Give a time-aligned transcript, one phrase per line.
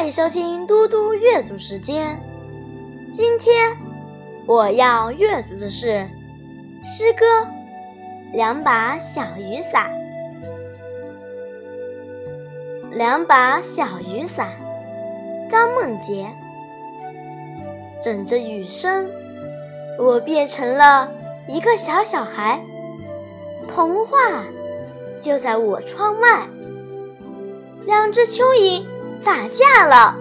[0.00, 2.18] 欢迎收听嘟嘟阅读时间。
[3.12, 3.76] 今天
[4.46, 6.08] 我要阅读的是
[6.82, 7.26] 诗歌
[8.32, 9.90] 《两把小雨伞》。
[12.96, 14.48] 两把小雨伞，
[15.50, 16.26] 张梦洁。
[18.02, 19.06] 枕着雨声，
[19.98, 21.12] 我变成了
[21.46, 22.58] 一个小小孩。
[23.68, 24.16] 童话
[25.20, 26.48] 就在我窗外。
[27.84, 28.82] 两只蚯蚓
[29.22, 30.16] 打架了。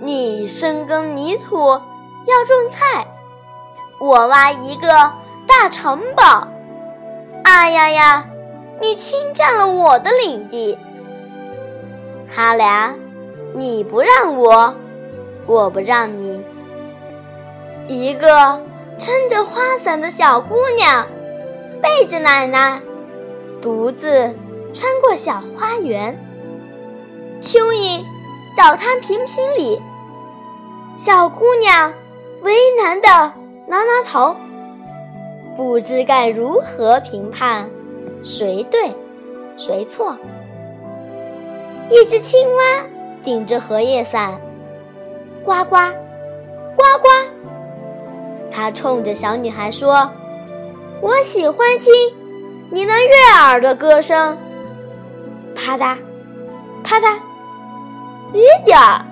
[0.00, 3.06] 你深耕泥土要种菜，
[3.98, 4.88] 我挖一个
[5.46, 6.48] 大城堡。
[7.44, 8.26] 哎呀呀，
[8.80, 10.78] 你侵占了我的领地。
[12.34, 12.94] 他俩，
[13.54, 14.74] 你不让我，
[15.46, 16.42] 我不让你。
[17.88, 18.62] 一个
[18.98, 21.06] 撑着花伞的小姑娘，
[21.80, 22.80] 背着奶奶，
[23.60, 24.34] 独自
[24.72, 26.18] 穿过小花园。
[27.40, 28.04] 蚯蚓
[28.62, 29.82] 找它评评理，
[30.94, 31.92] 小姑娘
[32.42, 33.08] 为难的
[33.66, 34.36] 挠挠头，
[35.56, 37.68] 不知该如何评判
[38.22, 38.94] 谁对
[39.56, 40.16] 谁错。
[41.90, 42.62] 一只青蛙
[43.24, 44.40] 顶着荷叶伞，
[45.44, 45.76] 呱呱
[46.76, 47.08] 呱呱。
[48.48, 50.08] 它冲着小女孩说
[51.02, 51.92] ：“我喜欢听
[52.70, 54.38] 你那悦耳的歌声。”
[55.52, 55.98] 啪嗒，
[56.84, 57.18] 啪嗒。
[58.32, 59.04] 雨点儿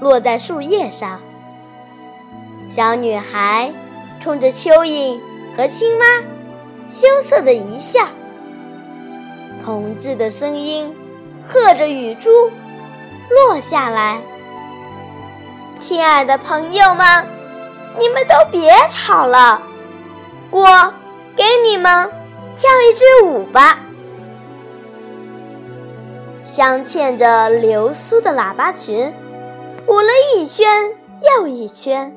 [0.00, 1.20] 落在树叶上，
[2.68, 3.72] 小女孩
[4.18, 5.20] 冲着蚯蚓
[5.56, 6.04] 和青蛙
[6.88, 8.00] 羞涩的一笑。
[9.62, 10.94] 同志的声音
[11.44, 12.50] 和着雨珠
[13.30, 14.20] 落下来。
[15.78, 17.26] 亲爱的朋友们，
[17.98, 19.62] 你们都别吵了，
[20.50, 20.92] 我
[21.36, 22.10] 给你们
[22.56, 23.78] 跳一支舞吧。
[26.44, 29.14] 镶嵌着流苏的喇叭裙，
[29.88, 30.92] 舞了一圈
[31.38, 32.14] 又一圈。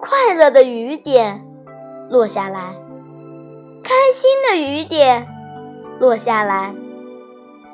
[0.00, 1.46] 快乐的雨点
[2.10, 2.74] 落下来，
[3.84, 5.28] 开心的雨点
[6.00, 6.74] 落下来。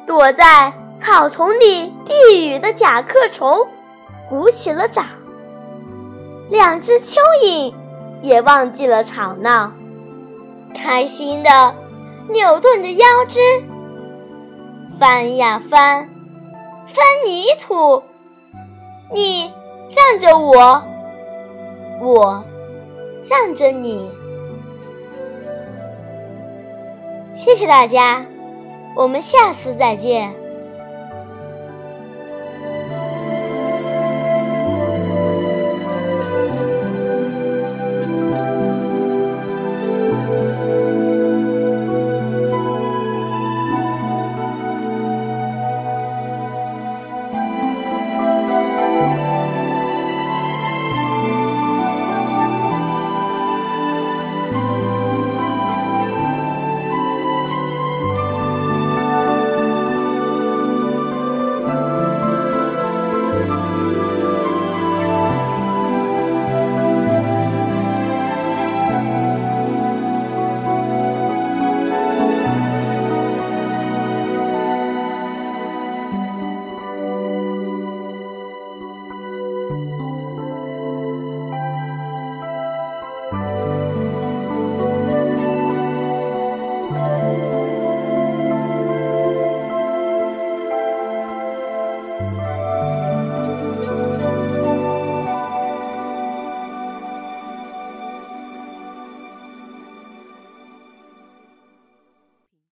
[0.07, 3.67] 躲在草丛里避雨的甲壳虫
[4.29, 5.07] 鼓起了掌。
[6.51, 7.73] 两只蚯蚓
[8.21, 9.73] 也忘记了吵闹，
[10.75, 11.75] 开心的
[12.29, 13.41] 扭动着腰肢。
[14.99, 16.09] 翻呀翻，
[16.87, 18.03] 翻泥土。
[19.15, 19.53] 你
[19.95, 20.83] 让着我，
[22.01, 22.45] 我
[23.29, 24.11] 让着你。
[27.33, 28.27] 谢谢大家，
[28.97, 30.35] 我们下次再见。